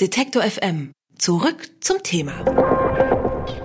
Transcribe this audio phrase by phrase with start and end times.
[0.00, 0.92] Detektor FM.
[1.18, 2.32] Zurück zum Thema.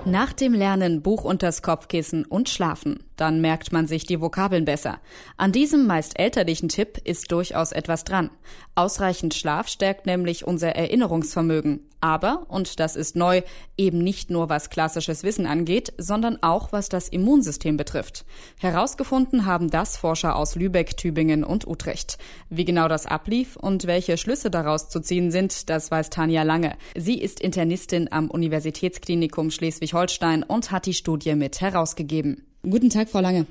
[0.04, 3.05] Nach dem Lernen Buch unters Kopfkissen und Schlafen.
[3.16, 5.00] Dann merkt man sich die Vokabeln besser.
[5.36, 8.30] An diesem meist elterlichen Tipp ist durchaus etwas dran.
[8.74, 11.80] Ausreichend Schlaf stärkt nämlich unser Erinnerungsvermögen.
[12.00, 13.42] Aber, und das ist neu,
[13.78, 18.26] eben nicht nur was klassisches Wissen angeht, sondern auch was das Immunsystem betrifft.
[18.60, 22.18] Herausgefunden haben das Forscher aus Lübeck, Tübingen und Utrecht.
[22.50, 26.76] Wie genau das ablief und welche Schlüsse daraus zu ziehen sind, das weiß Tanja Lange.
[26.94, 32.46] Sie ist Internistin am Universitätsklinikum Schleswig-Holstein und hat die Studie mit herausgegeben.
[32.68, 33.46] Guten Tag, Frau Lange.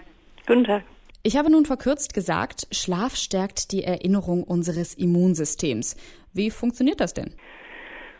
[0.45, 0.83] Guten Tag.
[1.23, 5.95] Ich habe nun verkürzt gesagt, Schlaf stärkt die Erinnerung unseres Immunsystems.
[6.33, 7.33] Wie funktioniert das denn?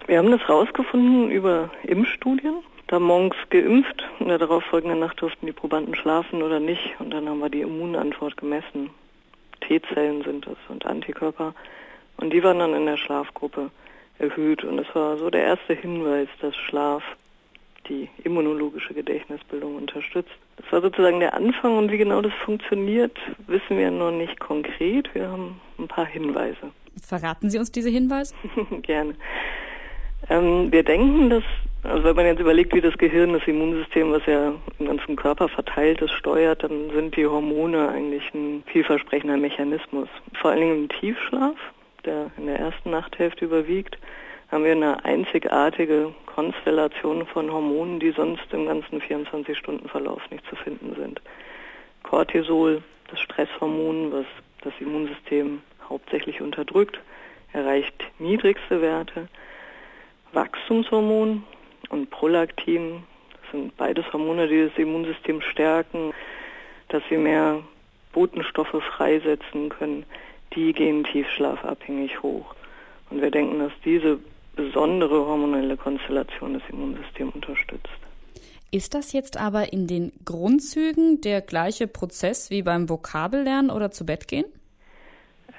[0.08, 2.64] Wir haben das herausgefunden über Impfstudien.
[2.88, 6.96] Da morgens geimpft, in der darauffolgenden Nacht durften die Probanden schlafen oder nicht.
[7.00, 8.90] Und dann haben wir die Immunantwort gemessen.
[9.68, 11.54] T-Zellen sind das und Antikörper.
[12.16, 13.70] Und die waren dann in der Schlafgruppe
[14.18, 14.64] erhöht.
[14.64, 17.04] Und das war so der erste Hinweis, dass Schlaf
[17.90, 20.32] die immunologische Gedächtnisbildung unterstützt.
[20.58, 23.18] Das war sozusagen der Anfang und wie genau das funktioniert,
[23.48, 25.14] wissen wir noch nicht konkret.
[25.14, 26.72] Wir haben ein paar Hinweise.
[27.02, 28.34] Verraten Sie uns diese Hinweise?
[28.82, 29.16] Gerne.
[30.30, 31.44] Ähm, wir denken, dass,
[31.84, 35.50] also wenn man jetzt überlegt, wie das Gehirn das Immunsystem, was ja im ganzen Körper
[35.50, 40.08] verteilt ist, steuert, dann sind die Hormone eigentlich ein vielversprechender Mechanismus.
[40.42, 41.56] Vor allen Dingen im Tiefschlaf,
[42.06, 43.98] der in der ersten Nachthälfte überwiegt,
[44.56, 50.96] haben wir eine einzigartige Konstellation von Hormonen, die sonst im ganzen 24-Stunden-Verlauf nicht zu finden
[50.96, 51.20] sind.
[52.04, 54.26] Cortisol, das Stresshormon, was
[54.62, 57.02] das Immunsystem hauptsächlich unterdrückt,
[57.52, 59.28] erreicht niedrigste Werte.
[60.32, 61.44] Wachstumshormon
[61.90, 63.04] und Prolaktin
[63.52, 66.14] sind beides Hormone, die das Immunsystem stärken,
[66.88, 67.60] dass sie mehr
[68.14, 70.06] Botenstoffe freisetzen können.
[70.54, 72.56] Die gehen tiefschlafabhängig hoch.
[73.10, 74.18] Und wir denken, dass diese
[74.56, 77.90] besondere hormonelle Konstellation das Immunsystem unterstützt.
[78.72, 84.06] Ist das jetzt aber in den Grundzügen der gleiche Prozess wie beim Vokabellernen oder zu
[84.06, 84.46] Bett gehen?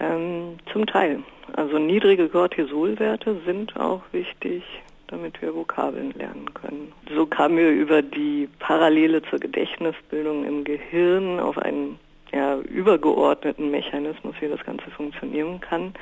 [0.00, 1.22] Ähm, zum Teil.
[1.54, 4.62] Also niedrige Cortisolwerte sind auch wichtig,
[5.06, 6.92] damit wir Vokabeln lernen können.
[7.14, 11.98] So kamen wir über die Parallele zur Gedächtnisbildung im Gehirn auf einen
[12.34, 15.94] ja, übergeordneten Mechanismus, wie das Ganze funktionieren kann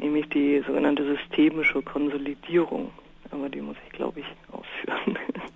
[0.00, 2.90] nämlich die sogenannte systemische Konsolidierung.
[3.30, 5.18] Aber die muss ich, glaube ich, ausführen.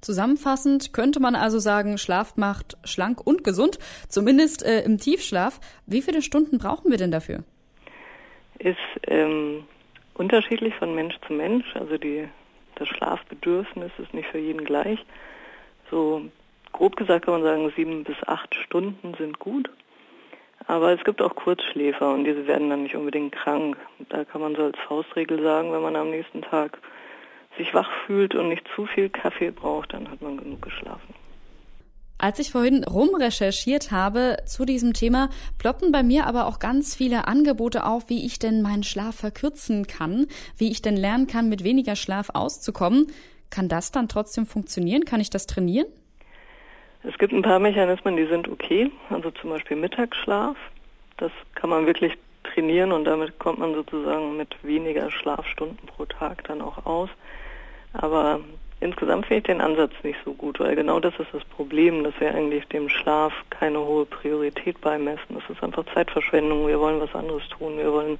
[0.00, 5.58] Zusammenfassend könnte man also sagen, Schlaf macht schlank und gesund, zumindest äh, im Tiefschlaf.
[5.86, 7.44] Wie viele Stunden brauchen wir denn dafür?
[8.58, 8.76] Ist
[9.06, 9.64] ähm,
[10.14, 11.64] unterschiedlich von Mensch zu Mensch.
[11.74, 12.28] Also die,
[12.76, 15.04] das Schlafbedürfnis ist nicht für jeden gleich.
[15.90, 16.22] So
[16.72, 19.70] grob gesagt kann man sagen, sieben bis acht Stunden sind gut.
[20.66, 23.76] Aber es gibt auch Kurzschläfer und diese werden dann nicht unbedingt krank.
[24.08, 26.78] Da kann man so als Faustregel sagen, wenn man am nächsten Tag
[27.56, 31.14] sich wach fühlt und nicht zu viel Kaffee braucht, dann hat man genug geschlafen.
[32.18, 35.28] Als ich vorhin rumrecherchiert habe zu diesem Thema,
[35.58, 39.86] ploppen bei mir aber auch ganz viele Angebote auf, wie ich denn meinen Schlaf verkürzen
[39.86, 40.26] kann,
[40.56, 43.08] wie ich denn lernen kann, mit weniger Schlaf auszukommen.
[43.50, 45.04] Kann das dann trotzdem funktionieren?
[45.04, 45.86] Kann ich das trainieren?
[47.08, 50.56] Es gibt ein paar Mechanismen, die sind okay, also zum Beispiel Mittagsschlaf.
[51.18, 56.42] Das kann man wirklich trainieren und damit kommt man sozusagen mit weniger Schlafstunden pro Tag
[56.48, 57.08] dann auch aus.
[57.92, 58.40] Aber
[58.80, 62.18] insgesamt finde ich den Ansatz nicht so gut, weil genau das ist das Problem, dass
[62.18, 65.36] wir eigentlich dem Schlaf keine hohe Priorität beimessen.
[65.36, 66.66] Das ist einfach Zeitverschwendung.
[66.66, 67.78] Wir wollen was anderes tun.
[67.78, 68.18] Wir wollen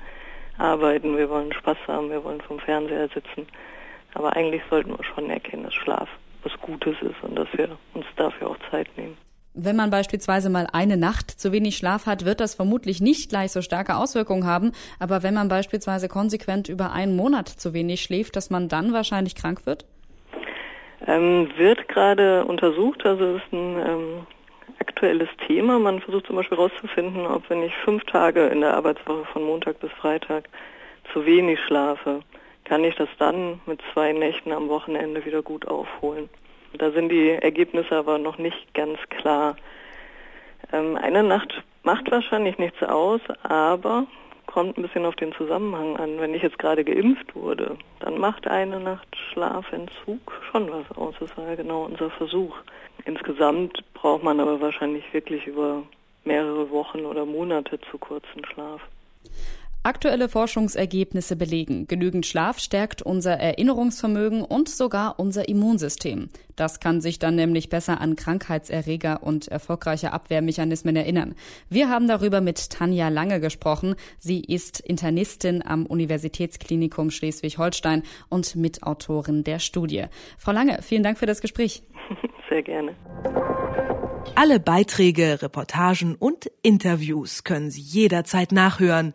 [0.58, 3.48] arbeiten, wir wollen Spaß haben, wir wollen vom Fernseher sitzen.
[4.14, 6.08] Aber eigentlich sollten wir schon erkennen, dass Schlaf
[6.46, 9.16] was Gutes ist und dass wir uns dafür auch Zeit nehmen.
[9.58, 13.52] Wenn man beispielsweise mal eine Nacht zu wenig Schlaf hat, wird das vermutlich nicht gleich
[13.52, 14.72] so starke Auswirkungen haben.
[15.00, 19.34] Aber wenn man beispielsweise konsequent über einen Monat zu wenig schläft, dass man dann wahrscheinlich
[19.34, 19.86] krank wird?
[21.06, 23.06] Ähm, wird gerade untersucht.
[23.06, 24.26] Also es ist ein ähm,
[24.78, 25.78] aktuelles Thema.
[25.78, 29.80] Man versucht zum Beispiel herauszufinden, ob wenn ich fünf Tage in der Arbeitswoche von Montag
[29.80, 30.50] bis Freitag
[31.14, 32.20] zu wenig schlafe,
[32.66, 36.28] kann ich das dann mit zwei Nächten am Wochenende wieder gut aufholen.
[36.76, 39.56] Da sind die Ergebnisse aber noch nicht ganz klar.
[40.72, 44.06] Ähm, eine Nacht macht wahrscheinlich nichts aus, aber
[44.46, 46.18] kommt ein bisschen auf den Zusammenhang an.
[46.18, 50.20] Wenn ich jetzt gerade geimpft wurde, dann macht eine Nacht Schlafentzug
[50.50, 51.14] schon was aus.
[51.20, 52.56] Das war ja genau unser Versuch.
[53.04, 55.82] Insgesamt braucht man aber wahrscheinlich wirklich über
[56.24, 58.80] mehrere Wochen oder Monate zu kurzen Schlaf.
[59.86, 66.28] Aktuelle Forschungsergebnisse belegen, genügend Schlaf stärkt unser Erinnerungsvermögen und sogar unser Immunsystem.
[66.56, 71.36] Das kann sich dann nämlich besser an Krankheitserreger und erfolgreiche Abwehrmechanismen erinnern.
[71.70, 73.94] Wir haben darüber mit Tanja Lange gesprochen.
[74.18, 80.06] Sie ist Internistin am Universitätsklinikum Schleswig-Holstein und Mitautorin der Studie.
[80.36, 81.84] Frau Lange, vielen Dank für das Gespräch.
[82.50, 82.96] Sehr gerne.
[84.34, 89.14] Alle Beiträge, Reportagen und Interviews können Sie jederzeit nachhören